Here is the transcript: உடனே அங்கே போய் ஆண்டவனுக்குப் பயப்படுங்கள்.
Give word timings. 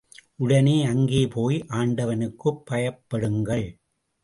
உடனே 0.35 0.85
அங்கே 0.85 1.27
போய் 1.27 1.65
ஆண்டவனுக்குப் 1.69 2.63
பயப்படுங்கள். 2.71 3.67